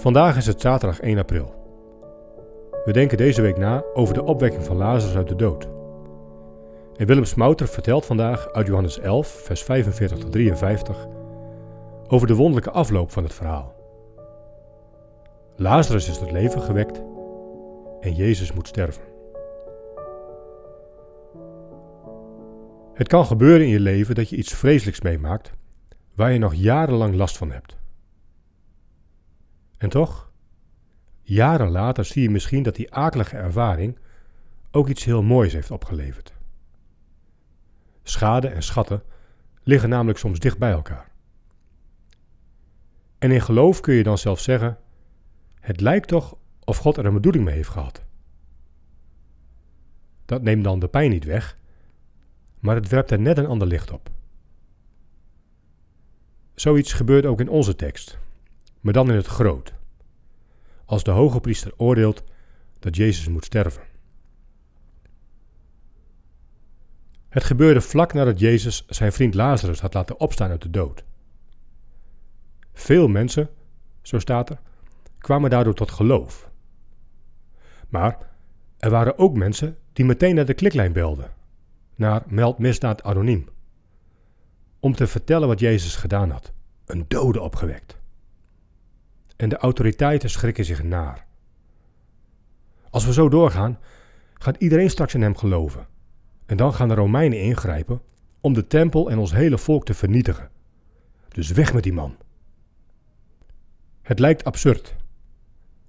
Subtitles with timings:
[0.00, 1.54] Vandaag is het zaterdag 1 april.
[2.84, 5.68] We denken deze week na over de opwekking van Lazarus uit de dood.
[6.96, 11.06] En Willem Smouter vertelt vandaag uit Johannes 11, vers 45 tot 53
[12.06, 13.74] over de wonderlijke afloop van het verhaal.
[15.56, 17.02] Lazarus is tot leven gewekt
[18.00, 19.02] en Jezus moet sterven.
[22.94, 25.52] Het kan gebeuren in je leven dat je iets vreselijks meemaakt
[26.14, 27.78] waar je nog jarenlang last van hebt.
[29.80, 30.30] En toch,
[31.22, 33.98] jaren later zie je misschien dat die akelige ervaring
[34.70, 36.34] ook iets heel moois heeft opgeleverd.
[38.02, 39.02] Schade en schatten
[39.62, 41.10] liggen namelijk soms dicht bij elkaar.
[43.18, 44.78] En in geloof kun je dan zelf zeggen:
[45.60, 48.04] Het lijkt toch of God er een bedoeling mee heeft gehad.
[50.26, 51.58] Dat neemt dan de pijn niet weg,
[52.58, 54.10] maar het werpt er net een ander licht op.
[56.54, 58.18] Zoiets gebeurt ook in onze tekst,
[58.80, 59.74] maar dan in het groot.
[60.84, 62.24] Als de hoge priester oordeelt
[62.78, 63.82] dat Jezus moet sterven.
[67.28, 71.04] Het gebeurde vlak nadat Jezus zijn vriend Lazarus had laten opstaan uit de dood.
[72.72, 73.50] Veel mensen,
[74.02, 74.60] zo staat er,
[75.18, 76.50] kwamen daardoor tot geloof.
[77.88, 78.18] Maar
[78.78, 81.32] er waren ook mensen die meteen naar de kliklijn belden,
[81.94, 83.48] naar Meld Misdaad Anoniem,
[84.80, 86.52] om te vertellen wat Jezus gedaan had:
[86.84, 87.99] een dode opgewekt.
[89.40, 91.26] En de autoriteiten schrikken zich naar.
[92.90, 93.78] Als we zo doorgaan,
[94.34, 95.86] gaat iedereen straks in hem geloven.
[96.46, 98.02] En dan gaan de Romeinen ingrijpen
[98.40, 100.50] om de tempel en ons hele volk te vernietigen.
[101.28, 102.16] Dus weg met die man.
[104.02, 104.96] Het lijkt absurd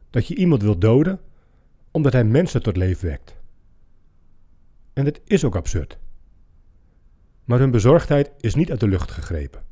[0.10, 1.20] dat je iemand wilt doden
[1.92, 3.36] omdat hij mensen tot leven wekt.
[4.94, 5.98] En het is ook absurd.
[7.44, 9.71] Maar hun bezorgdheid is niet uit de lucht gegrepen.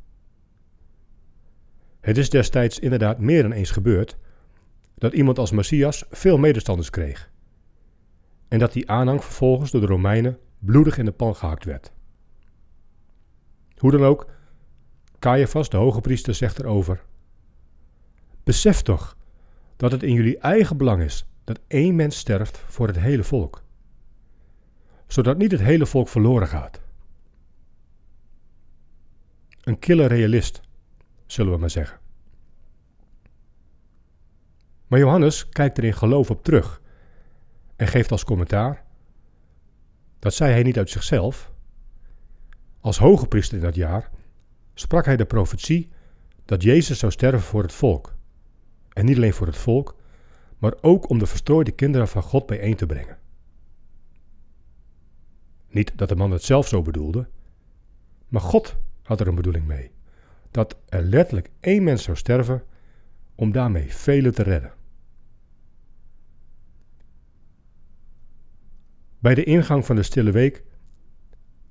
[1.99, 4.17] Het is destijds inderdaad meer dan eens gebeurd
[4.95, 7.31] dat iemand als Messias veel medestanders kreeg.
[8.47, 11.91] En dat die aanhang vervolgens door de Romeinen bloedig in de pan gehakt werd.
[13.77, 14.27] Hoe dan ook,
[15.19, 17.03] Caiaphas, de hoge priester, zegt erover:
[18.43, 19.17] Besef toch
[19.75, 23.63] dat het in jullie eigen belang is dat één mens sterft voor het hele volk,
[25.07, 26.81] zodat niet het hele volk verloren gaat.
[29.63, 30.61] Een kille realist,
[31.31, 31.99] zullen we maar zeggen.
[34.87, 36.81] Maar Johannes kijkt er in geloof op terug
[37.75, 38.85] en geeft als commentaar:
[40.19, 41.51] Dat zei hij niet uit zichzelf.
[42.79, 44.09] Als hoge priester in dat jaar
[44.73, 45.89] sprak hij de profetie
[46.45, 48.15] dat Jezus zou sterven voor het volk
[48.93, 49.95] en niet alleen voor het volk,
[50.57, 53.17] maar ook om de verstrooide kinderen van God bijeen te brengen.
[55.67, 57.27] Niet dat de man het zelf zo bedoelde,
[58.27, 59.91] maar God had er een bedoeling mee.
[60.51, 62.63] Dat er letterlijk één mens zou sterven
[63.35, 64.73] om daarmee velen te redden.
[69.19, 70.63] Bij de ingang van de Stille Week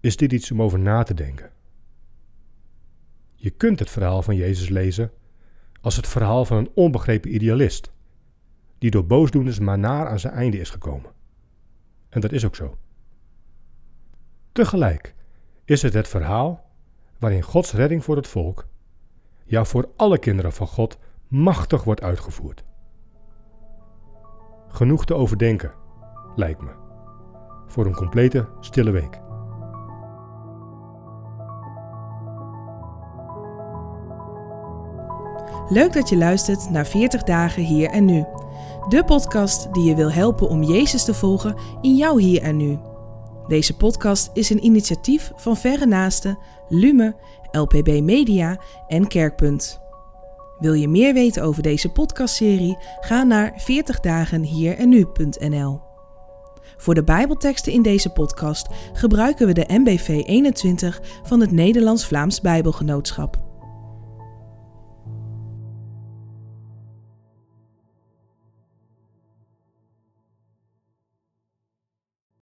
[0.01, 1.51] is dit iets om over na te denken.
[3.35, 5.13] Je kunt het verhaal van Jezus lezen
[5.81, 7.93] als het verhaal van een onbegrepen idealist,
[8.79, 11.13] die door boosdoeners maar naar aan zijn einde is gekomen.
[12.09, 12.79] En dat is ook zo.
[14.53, 15.15] Tegelijk
[15.65, 16.68] is het het verhaal
[17.19, 18.67] waarin Gods redding voor het volk,
[19.45, 20.99] ja voor alle kinderen van God,
[21.29, 22.65] machtig wordt uitgevoerd.
[24.69, 25.73] Genoeg te overdenken,
[26.37, 26.71] lijkt me,
[27.67, 29.21] voor een complete stille week.
[35.69, 38.25] Leuk dat je luistert naar 40 dagen hier en nu.
[38.89, 42.79] De podcast die je wil helpen om Jezus te volgen in jouw hier en nu.
[43.49, 46.39] Deze podcast is een initiatief van Verre Naasten,
[46.69, 47.17] Lume,
[47.51, 49.81] LPB Media en Kerkpunt.
[50.59, 52.79] Wil je meer weten over deze podcastserie?
[53.01, 55.81] Ga naar 40dagenhierennu.nl.
[56.77, 63.48] Voor de Bijbelteksten in deze podcast gebruiken we de MBV 21 van het Nederlands-Vlaams Bijbelgenootschap.